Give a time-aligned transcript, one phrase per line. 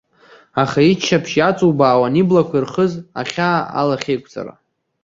[0.63, 4.53] Аха иччаԥшь иаҵубаауан иблақәа ирхыз ахьаа, алахьеиқәҵара.